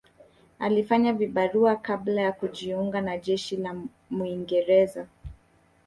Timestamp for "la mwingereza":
3.57-5.07